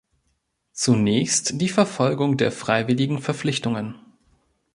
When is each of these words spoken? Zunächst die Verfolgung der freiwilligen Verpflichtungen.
Zunächst 0.73 1.61
die 1.61 1.69
Verfolgung 1.69 2.35
der 2.35 2.51
freiwilligen 2.51 3.19
Verpflichtungen. 3.19 4.01